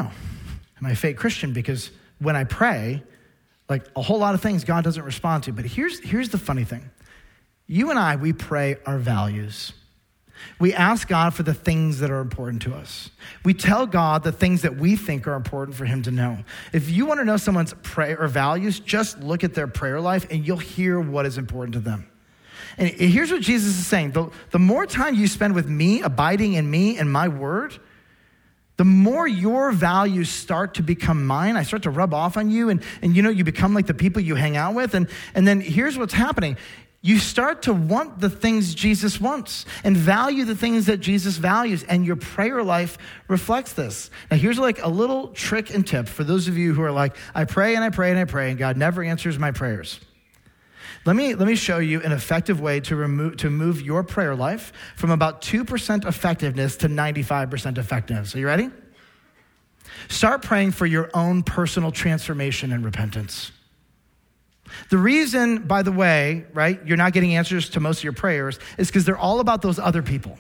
[0.80, 1.54] am I a fake Christian?
[1.54, 3.02] Because when I pray,
[3.70, 5.54] like a whole lot of things God doesn't respond to.
[5.54, 6.92] But here's, here's the funny thing
[7.66, 9.72] you and I, we pray our values.
[10.60, 13.10] We ask God for the things that are important to us.
[13.44, 16.40] We tell God the things that we think are important for Him to know.
[16.74, 20.28] If you want to know someone's prayer or values, just look at their prayer life
[20.30, 22.08] and you'll hear what is important to them.
[22.78, 26.54] And here's what Jesus is saying the, the more time you spend with me, abiding
[26.54, 27.78] in me and my word,
[28.78, 32.70] the more your values start to become mine, I start to rub off on you,
[32.70, 34.96] and, and you know, you become like the people you hang out with.
[34.96, 36.58] And, and then here's what's happening
[37.04, 41.84] you start to want the things Jesus wants and value the things that Jesus values,
[41.84, 44.12] and your prayer life reflects this.
[44.30, 47.16] Now, here's like a little trick and tip for those of you who are like,
[47.34, 50.00] I pray and I pray and I pray, and God never answers my prayers.
[51.04, 54.36] Let me, let me show you an effective way to, remove, to move your prayer
[54.36, 58.36] life from about 2% effectiveness to 95% effectiveness.
[58.36, 58.70] Are you ready?
[60.10, 63.52] Start praying for your own personal transformation and repentance.
[64.90, 68.60] The reason, by the way, right, you're not getting answers to most of your prayers
[68.78, 70.38] is because they're all about those other people.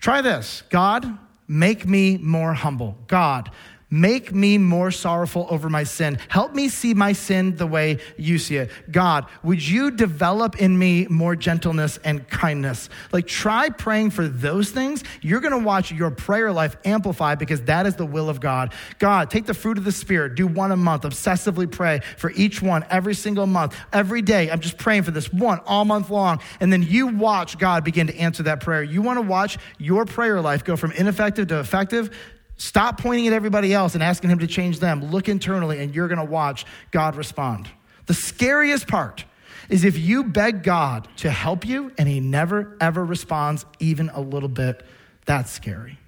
[0.00, 2.96] Try this God, make me more humble.
[3.06, 3.50] God,
[3.88, 6.18] Make me more sorrowful over my sin.
[6.28, 8.70] Help me see my sin the way you see it.
[8.90, 12.88] God, would you develop in me more gentleness and kindness?
[13.12, 15.04] Like, try praying for those things.
[15.22, 18.74] You're going to watch your prayer life amplify because that is the will of God.
[18.98, 22.60] God, take the fruit of the Spirit, do one a month, obsessively pray for each
[22.60, 24.50] one every single month, every day.
[24.50, 26.40] I'm just praying for this one all month long.
[26.58, 28.82] And then you watch God begin to answer that prayer.
[28.82, 32.10] You want to watch your prayer life go from ineffective to effective
[32.56, 35.10] Stop pointing at everybody else and asking Him to change them.
[35.10, 37.68] Look internally, and you're going to watch God respond.
[38.06, 39.24] The scariest part
[39.68, 44.20] is if you beg God to help you and He never, ever responds even a
[44.20, 44.84] little bit.
[45.26, 45.98] That's scary.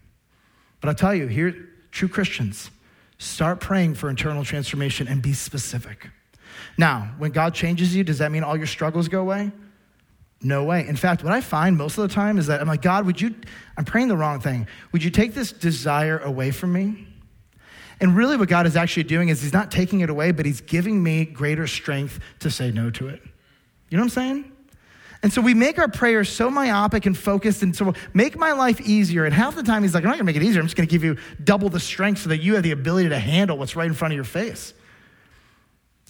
[0.81, 2.71] But I'll tell you, here, true Christians,
[3.19, 6.09] start praying for internal transformation and be specific.
[6.77, 9.51] Now, when God changes you, does that mean all your struggles go away?
[10.41, 10.87] No way.
[10.87, 13.21] In fact, what I find most of the time is that I'm like, God, would
[13.21, 13.35] you,
[13.77, 14.69] I'm praying the wrong thing.
[14.93, 17.09] Would you take this desire away from me?
[18.01, 20.61] And really, what God is actually doing is He's not taking it away, but He's
[20.61, 23.21] giving me greater strength to say no to it.
[23.91, 24.53] You know what I'm saying?
[25.21, 28.81] And so we make our prayers so myopic and focused, and so make my life
[28.81, 29.25] easier.
[29.25, 30.61] And half the time, He's like, I'm not gonna make it easier.
[30.61, 33.19] I'm just gonna give you double the strength so that you have the ability to
[33.19, 34.75] handle what's right in front of your face.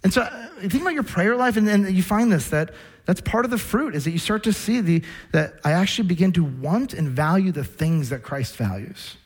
[0.04, 2.74] And so uh, think about your prayer life, and then you find this that
[3.08, 6.08] that's part of the fruit is that you start to see the, that I actually
[6.08, 9.16] begin to want and value the things that Christ values.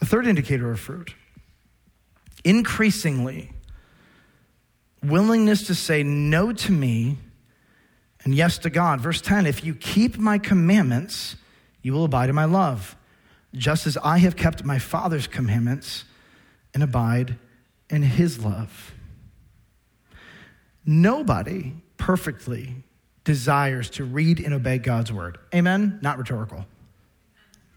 [0.00, 1.14] The third indicator of fruit
[2.42, 3.52] increasingly
[5.04, 7.16] willingness to say no to me
[8.24, 9.00] and yes to God.
[9.00, 11.36] Verse 10 If you keep my commandments,
[11.80, 12.96] you will abide in my love,
[13.54, 16.02] just as I have kept my Father's commandments
[16.74, 17.38] and abide
[17.88, 18.94] in his love.
[20.84, 22.74] Nobody perfectly
[23.22, 25.38] desires to read and obey God's word.
[25.54, 26.00] Amen?
[26.02, 26.66] Not rhetorical.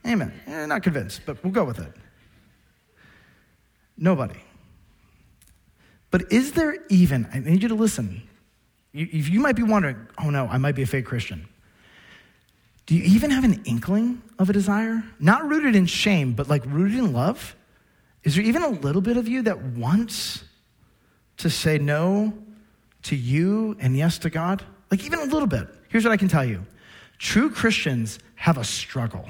[0.04, 0.34] Amen.
[0.48, 1.94] Eh, not convinced, but we'll go with it.
[3.96, 4.40] Nobody.
[6.10, 8.24] But is there even, I need you to listen.
[8.94, 11.48] You, you might be wondering, oh no, I might be a fake Christian.
[12.88, 15.04] Do you even have an inkling of a desire?
[15.20, 17.56] Not rooted in shame, but like rooted in love?
[18.24, 20.44] Is there even a little bit of you that wants
[21.38, 22.34] to say no
[23.06, 24.64] to you and yes to God?
[24.92, 25.68] Like, even a little bit.
[25.90, 26.66] Here's what I can tell you
[27.18, 29.28] true Christians have a struggle.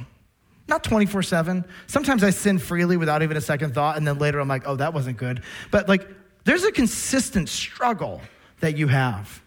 [0.68, 1.64] Not 24 7.
[1.88, 4.76] Sometimes I sin freely without even a second thought, and then later I'm like, oh,
[4.78, 5.44] that wasn't good.
[5.72, 6.08] But like,
[6.44, 8.22] there's a consistent struggle
[8.62, 9.42] that you have.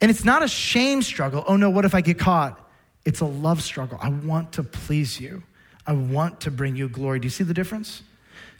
[0.00, 1.44] And it's not a shame struggle.
[1.46, 2.68] Oh no, what if I get caught?
[3.04, 3.98] It's a love struggle.
[4.00, 5.42] I want to please you,
[5.86, 7.18] I want to bring you glory.
[7.18, 8.02] Do you see the difference?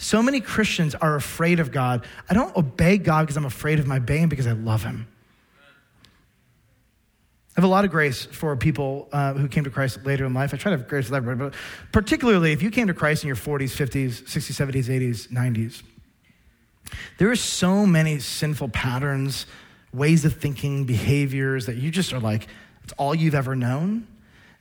[0.01, 2.07] So many Christians are afraid of God.
[2.31, 5.07] I don't obey God because I'm afraid of my obeying because I love Him.
[7.51, 10.33] I have a lot of grace for people uh, who came to Christ later in
[10.33, 10.55] life.
[10.55, 11.61] I try to have grace with everybody, but
[11.93, 15.83] particularly if you came to Christ in your 40s, 50s, 60s, 70s, 80s, 90s,
[17.19, 19.45] there are so many sinful patterns,
[19.93, 22.47] ways of thinking, behaviors that you just are like,
[22.85, 24.07] it's all you've ever known.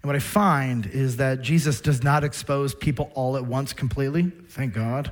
[0.01, 4.31] And what I find is that Jesus does not expose people all at once completely,
[4.49, 5.11] thank God.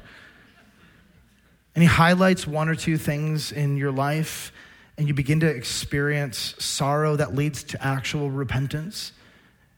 [1.76, 4.52] And he highlights one or two things in your life,
[4.98, 9.12] and you begin to experience sorrow that leads to actual repentance.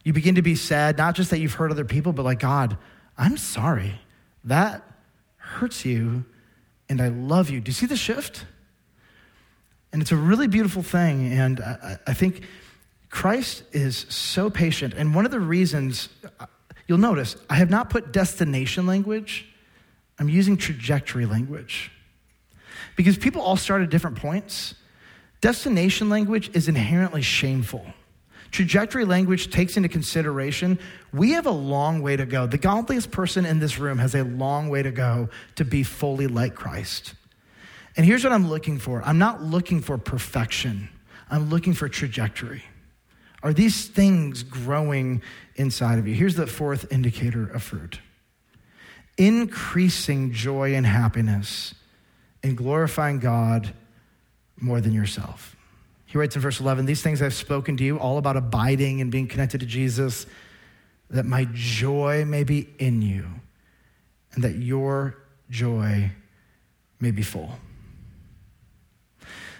[0.03, 2.77] You begin to be sad, not just that you've hurt other people, but like, God,
[3.17, 3.99] I'm sorry.
[4.45, 4.81] That
[5.37, 6.23] hurts you,
[6.87, 7.59] and I love you.
[7.59, 8.45] Do you see the shift?
[9.91, 11.33] And it's a really beautiful thing.
[11.33, 12.43] And I, I think
[13.09, 14.93] Christ is so patient.
[14.93, 16.45] And one of the reasons, uh,
[16.87, 19.45] you'll notice, I have not put destination language,
[20.19, 21.91] I'm using trajectory language.
[22.95, 24.75] Because people all start at different points.
[25.41, 27.85] Destination language is inherently shameful.
[28.51, 30.79] Trajectory language takes into consideration
[31.13, 32.45] we have a long way to go.
[32.47, 36.27] The godliest person in this room has a long way to go to be fully
[36.27, 37.13] like Christ.
[37.95, 40.89] And here's what I'm looking for I'm not looking for perfection,
[41.29, 42.63] I'm looking for trajectory.
[43.41, 45.21] Are these things growing
[45.55, 46.13] inside of you?
[46.13, 47.99] Here's the fourth indicator of fruit
[49.17, 51.75] increasing joy and happiness
[52.41, 53.73] in glorifying God
[54.57, 55.57] more than yourself.
[56.05, 59.11] He writes in verse 11 These things I've spoken to you, all about abiding and
[59.11, 60.25] being connected to Jesus,
[61.09, 63.25] that my joy may be in you
[64.33, 65.17] and that your
[65.49, 66.11] joy
[66.99, 67.51] may be full.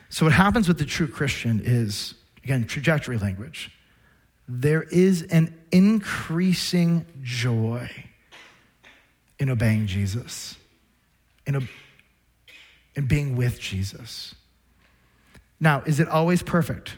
[0.10, 3.72] So, what happens with the true Christian is, again, trajectory language.
[4.48, 7.90] There is an increasing joy
[9.38, 10.58] in obeying Jesus,
[11.46, 11.68] in,
[12.96, 14.36] in being with Jesus.
[15.60, 16.98] Now, is it always perfect?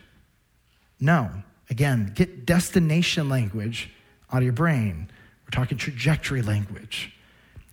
[1.00, 1.30] No.
[1.70, 3.90] Again, get destination language
[4.32, 5.10] out of your brain.
[5.44, 7.14] We're talking trajectory language.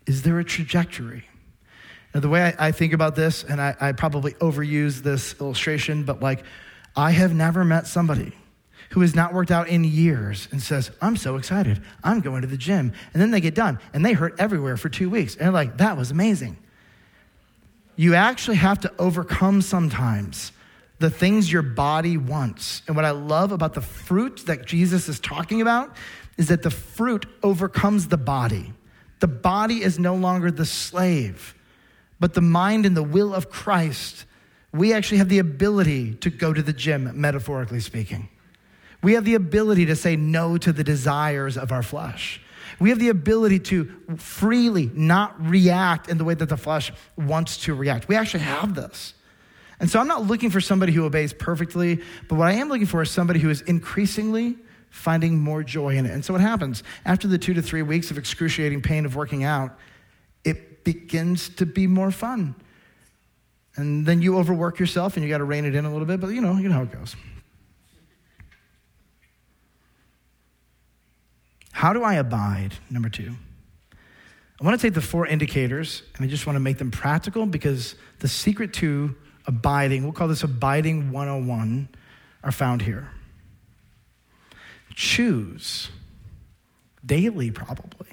[0.07, 1.25] Is there a trajectory?
[2.15, 6.05] Now, the way I, I think about this, and I, I probably overuse this illustration,
[6.05, 6.43] but like,
[6.99, 8.33] I have never met somebody
[8.91, 11.81] who has not worked out in years and says, I'm so excited.
[12.03, 12.93] I'm going to the gym.
[13.13, 15.37] And then they get done and they hurt everywhere for two weeks.
[15.37, 16.57] And they're like, that was amazing.
[17.95, 20.51] You actually have to overcome sometimes
[20.99, 22.83] the things your body wants.
[22.89, 25.95] And what I love about the fruit that Jesus is talking about
[26.37, 28.73] is that the fruit overcomes the body.
[29.21, 31.55] The body is no longer the slave,
[32.19, 34.25] but the mind and the will of Christ.
[34.73, 38.29] We actually have the ability to go to the gym, metaphorically speaking.
[39.03, 42.41] We have the ability to say no to the desires of our flesh.
[42.81, 47.59] We have the ability to freely not react in the way that the flesh wants
[47.65, 48.09] to react.
[48.09, 49.15] We actually have this.
[49.81, 52.87] And so I'm not looking for somebody who obeys perfectly, but what I am looking
[52.87, 54.57] for is somebody who is increasingly
[54.91, 56.13] finding more joy in it.
[56.13, 56.83] And so what happens?
[57.05, 59.79] After the two to three weeks of excruciating pain of working out,
[60.45, 62.55] it begins to be more fun.
[63.79, 66.21] And then you overwork yourself and you got to rein it in a little bit,
[66.21, 67.15] but you know, you know how it goes.
[71.71, 72.75] How do I abide?
[72.91, 73.37] Number two.
[74.61, 77.47] I want to take the four indicators and I just want to make them practical
[77.47, 79.15] because the secret to
[79.47, 81.89] abiding, we'll call this abiding 101,
[82.43, 83.09] are found here.
[84.97, 85.89] Choose
[87.07, 88.09] daily, probably,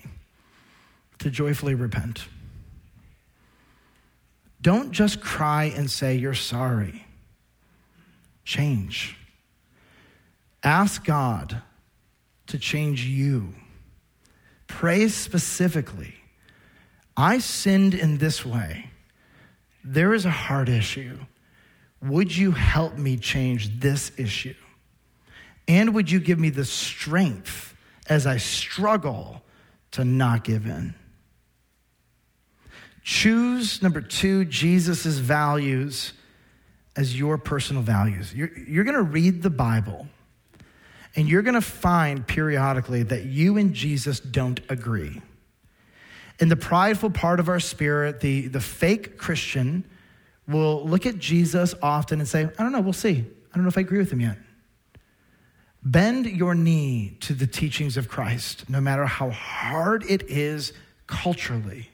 [1.18, 2.28] to joyfully repent.
[4.66, 7.06] Don't just cry and say you're sorry.
[8.44, 9.16] Change.
[10.64, 11.62] Ask God
[12.48, 13.54] to change you.
[14.66, 16.16] Pray specifically.
[17.16, 18.90] I sinned in this way.
[19.84, 21.20] There is a heart issue.
[22.02, 24.56] Would you help me change this issue?
[25.68, 27.76] And would you give me the strength
[28.10, 29.44] as I struggle
[29.92, 30.96] to not give in?
[33.06, 36.14] Choose, number two, Jesus' values
[36.96, 38.34] as your personal values.
[38.34, 40.08] You're, you're going to read the Bible
[41.16, 45.22] and you're going to find periodically that you and Jesus don't agree.
[46.40, 49.86] In the prideful part of our spirit, the, the fake Christian
[50.48, 53.20] will look at Jesus often and say, I don't know, we'll see.
[53.20, 54.40] I don't know if I agree with him yet.
[55.84, 60.74] Bend your knee to the teachings of Christ, no matter how hard it is
[61.06, 61.92] culturally.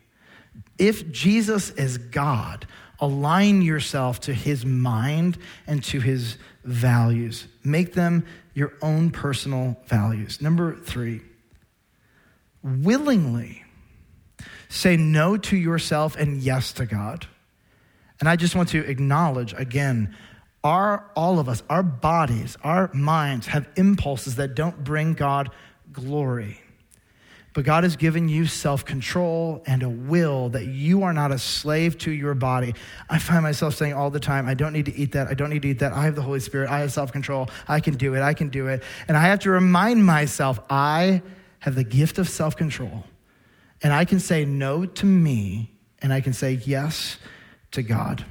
[0.81, 2.65] If Jesus is God,
[2.99, 7.47] align yourself to his mind and to his values.
[7.63, 8.25] Make them
[8.55, 10.41] your own personal values.
[10.41, 11.21] Number three,
[12.63, 13.63] willingly
[14.69, 17.27] say no to yourself and yes to God.
[18.19, 20.15] And I just want to acknowledge again,
[20.63, 25.51] our, all of us, our bodies, our minds have impulses that don't bring God
[25.93, 26.59] glory.
[27.53, 31.37] But God has given you self control and a will that you are not a
[31.37, 32.75] slave to your body.
[33.09, 35.27] I find myself saying all the time, I don't need to eat that.
[35.27, 35.91] I don't need to eat that.
[35.91, 36.69] I have the Holy Spirit.
[36.69, 37.49] I have self control.
[37.67, 38.21] I can do it.
[38.21, 38.83] I can do it.
[39.07, 41.21] And I have to remind myself, I
[41.59, 43.03] have the gift of self control.
[43.83, 45.71] And I can say no to me,
[46.01, 47.17] and I can say yes
[47.71, 48.23] to God.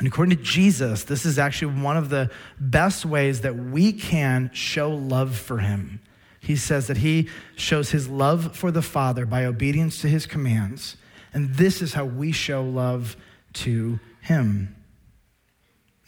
[0.00, 4.50] And according to Jesus, this is actually one of the best ways that we can
[4.52, 6.00] show love for Him
[6.42, 10.96] he says that he shows his love for the Father by obedience to his commands.
[11.32, 13.16] And this is how we show love
[13.54, 14.74] to him.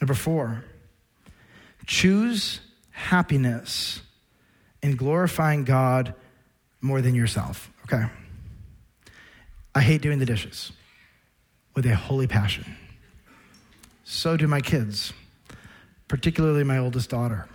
[0.00, 0.64] Number four,
[1.86, 2.60] choose
[2.90, 4.02] happiness
[4.82, 6.14] in glorifying God
[6.80, 7.70] more than yourself.
[7.84, 8.04] Okay.
[9.72, 10.72] I hate doing the dishes
[11.76, 12.76] with a holy passion.
[14.02, 15.12] So do my kids,
[16.08, 17.46] particularly my oldest daughter.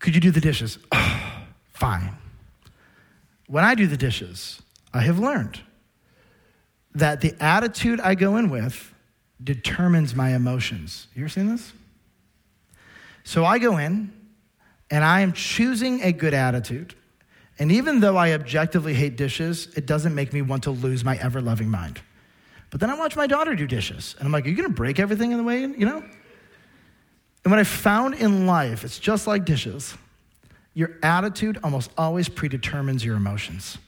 [0.00, 0.78] Could you do the dishes?
[0.90, 1.42] Oh,
[1.72, 2.10] fine.
[3.46, 4.60] When I do the dishes,
[4.92, 5.60] I have learned
[6.94, 8.92] that the attitude I go in with
[9.42, 11.06] determines my emotions.
[11.14, 11.72] You ever seen this?
[13.24, 14.12] So I go in
[14.90, 16.94] and I am choosing a good attitude.
[17.58, 21.16] And even though I objectively hate dishes, it doesn't make me want to lose my
[21.18, 22.00] ever loving mind.
[22.70, 24.98] But then I watch my daughter do dishes, and I'm like, Are you gonna break
[24.98, 26.02] everything in the way, you know?
[27.44, 29.94] And what I found in life, it's just like dishes.
[30.74, 33.78] Your attitude almost always predetermines your emotions.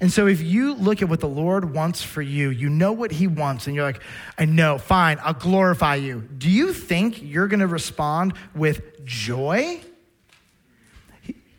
[0.00, 3.12] And so if you look at what the Lord wants for you, you know what
[3.12, 4.02] he wants, and you're like,
[4.36, 6.28] I know, fine, I'll glorify you.
[6.36, 9.80] Do you think you're gonna respond with joy?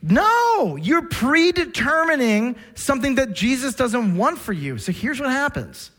[0.02, 4.78] No, you're predetermining something that Jesus doesn't want for you.
[4.78, 5.90] So here's what happens.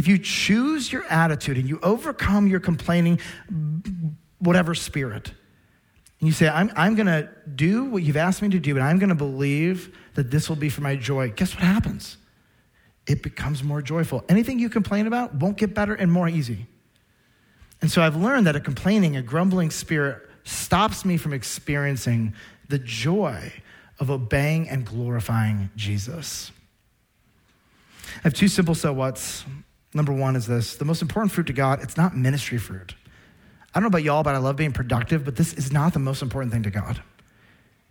[0.00, 3.20] If you choose your attitude and you overcome your complaining,
[4.38, 8.58] whatever spirit, and you say, I'm, I'm going to do what you've asked me to
[8.58, 11.62] do, and I'm going to believe that this will be for my joy, guess what
[11.64, 12.16] happens?
[13.06, 14.24] It becomes more joyful.
[14.30, 16.66] Anything you complain about won't get better and more easy.
[17.82, 22.32] And so I've learned that a complaining, a grumbling spirit stops me from experiencing
[22.70, 23.52] the joy
[23.98, 26.52] of obeying and glorifying Jesus.
[28.16, 29.44] I have two simple so what's.
[29.92, 32.94] Number one is this the most important fruit to God, it's not ministry fruit.
[33.74, 35.98] I don't know about y'all, but I love being productive, but this is not the
[35.98, 37.02] most important thing to God.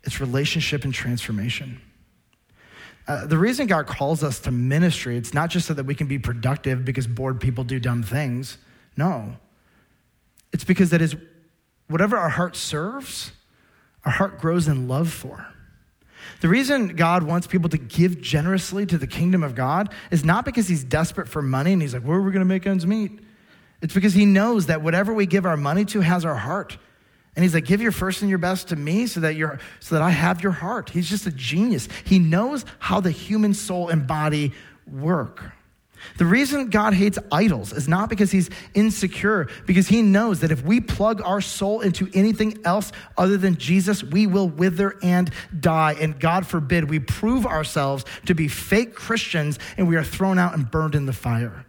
[0.03, 1.81] It's relationship and transformation.
[3.07, 6.07] Uh, the reason God calls us to ministry, it's not just so that we can
[6.07, 8.57] be productive because bored people do dumb things.
[8.97, 9.37] No.
[10.51, 11.15] It's because that is
[11.87, 13.31] whatever our heart serves,
[14.05, 15.47] our heart grows in love for.
[16.41, 20.45] The reason God wants people to give generously to the kingdom of God is not
[20.45, 22.85] because he's desperate for money and he's like, where are we going to make ends
[22.85, 23.19] meet?
[23.81, 26.77] It's because he knows that whatever we give our money to has our heart.
[27.35, 29.95] And he's like, give your first and your best to me so that, you're, so
[29.95, 30.89] that I have your heart.
[30.89, 31.87] He's just a genius.
[32.03, 34.53] He knows how the human soul and body
[34.87, 35.43] work.
[36.17, 40.63] The reason God hates idols is not because he's insecure, because he knows that if
[40.63, 45.95] we plug our soul into anything else other than Jesus, we will wither and die.
[45.99, 50.53] And God forbid we prove ourselves to be fake Christians and we are thrown out
[50.53, 51.65] and burned in the fire.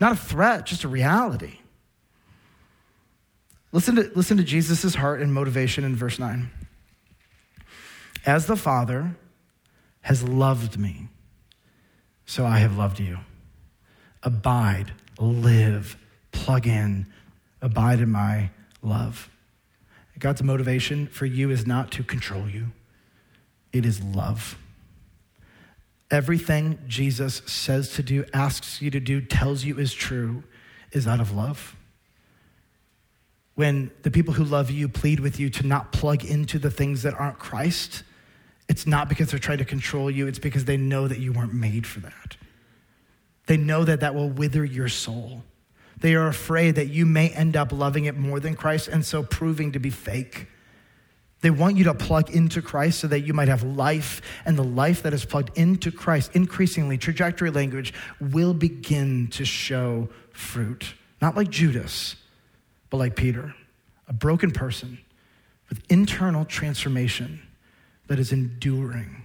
[0.00, 1.58] Not a threat, just a reality.
[3.72, 6.50] Listen to, listen to Jesus' heart and motivation in verse 9.
[8.26, 9.16] As the Father
[10.02, 11.08] has loved me,
[12.26, 13.18] so I have loved you.
[14.22, 15.96] Abide, live,
[16.32, 17.06] plug in,
[17.62, 18.50] abide in my
[18.82, 19.30] love.
[20.18, 22.68] God's motivation for you is not to control you,
[23.72, 24.58] it is love.
[26.10, 30.42] Everything Jesus says to do, asks you to do, tells you is true,
[30.92, 31.76] is out of love.
[33.54, 37.02] When the people who love you plead with you to not plug into the things
[37.02, 38.02] that aren't Christ,
[38.68, 41.54] it's not because they're trying to control you, it's because they know that you weren't
[41.54, 42.36] made for that.
[43.50, 45.42] They know that that will wither your soul.
[45.98, 49.24] They are afraid that you may end up loving it more than Christ and so
[49.24, 50.46] proving to be fake.
[51.40, 54.62] They want you to plug into Christ so that you might have life, and the
[54.62, 60.94] life that is plugged into Christ, increasingly, trajectory language, will begin to show fruit.
[61.20, 62.14] Not like Judas,
[62.88, 63.52] but like Peter,
[64.06, 64.96] a broken person
[65.68, 67.42] with internal transformation
[68.06, 69.24] that is enduring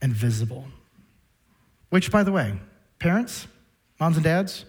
[0.00, 0.64] and visible.
[1.90, 2.54] Which, by the way,
[2.98, 3.46] parents,
[4.00, 4.64] moms and dads,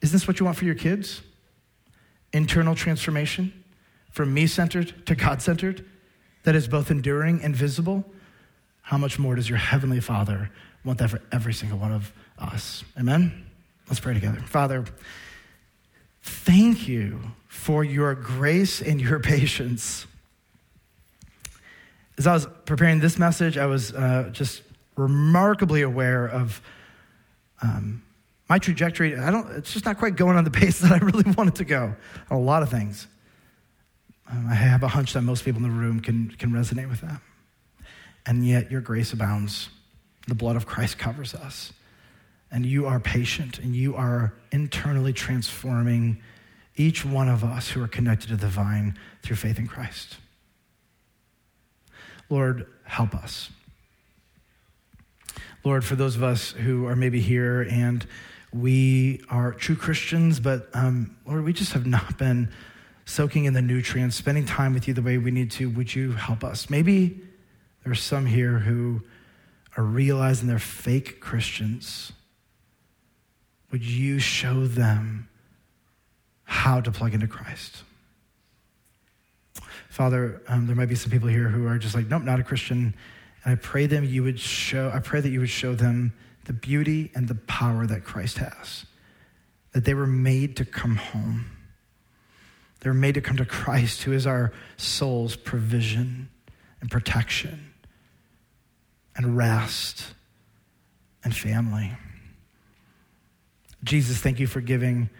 [0.00, 1.20] is this what you want for your kids?
[2.32, 3.52] Internal transformation?
[4.10, 5.84] from me centered to God centered,
[6.42, 8.04] that is both enduring and visible,
[8.82, 10.50] how much more does your Heavenly Father
[10.84, 12.82] want that for every single one of us?
[12.98, 13.46] Amen?
[13.88, 14.40] Let's pray together.
[14.40, 14.84] Father,
[16.22, 20.06] thank you for your grace and your patience.
[22.18, 24.62] As I was preparing this message, I was uh, just
[24.96, 26.60] remarkably aware of
[27.62, 28.02] um,
[28.48, 29.16] my trajectory.
[29.16, 31.64] I don't, it's just not quite going on the pace that I really wanted to
[31.64, 31.94] go
[32.30, 33.06] on a lot of things.
[34.30, 37.00] Um, I have a hunch that most people in the room can, can resonate with
[37.00, 37.20] that.
[38.26, 39.70] And yet, your grace abounds.
[40.28, 41.72] The blood of Christ covers us.
[42.52, 46.20] And you are patient and you are internally transforming
[46.76, 50.16] each one of us who are connected to the vine through faith in Christ.
[52.28, 53.50] Lord, help us.
[55.62, 58.06] Lord, for those of us who are maybe here and
[58.52, 62.50] we are true Christians, but um, Lord, we just have not been
[63.04, 66.12] soaking in the nutrients, spending time with you the way we need to, would you
[66.12, 66.70] help us?
[66.70, 67.20] Maybe
[67.84, 69.02] there's some here who
[69.76, 72.12] are realizing they're fake Christians.
[73.70, 75.28] Would you show them
[76.44, 77.82] how to plug into Christ?
[79.88, 82.44] Father, um, there might be some people here who are just like, nope, not a
[82.44, 82.94] Christian.
[83.44, 86.12] And I pray them you would show, I pray that you would show them
[86.44, 88.86] the beauty and the power that Christ has.
[89.72, 91.46] That they were made to come home
[92.80, 96.30] They were made to come to Christ, who is our soul's provision
[96.80, 97.72] and protection
[99.16, 100.14] and rest
[101.22, 101.92] and family.
[103.84, 105.10] Jesus, thank you for giving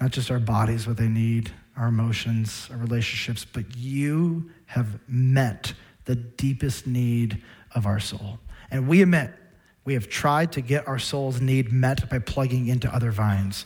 [0.00, 5.72] not just our bodies what they need, our emotions, our relationships, but you have met
[6.04, 7.42] the deepest need
[7.74, 8.38] of our soul.
[8.70, 9.32] And we admit
[9.84, 13.64] We have tried to get our soul's need met by plugging into other vines.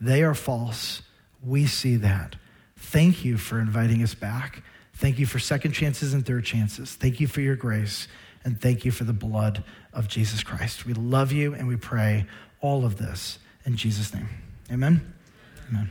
[0.00, 1.02] They are false.
[1.44, 2.36] We see that.
[2.76, 4.62] Thank you for inviting us back.
[4.94, 6.94] Thank you for second chances and third chances.
[6.94, 8.06] Thank you for your grace.
[8.44, 10.86] And thank you for the blood of Jesus Christ.
[10.86, 12.26] We love you and we pray
[12.60, 14.28] all of this in Jesus' name.
[14.70, 15.12] Amen.
[15.68, 15.90] Amen.